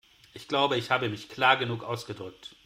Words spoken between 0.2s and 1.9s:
Ich glaube, ich habe mich klar genug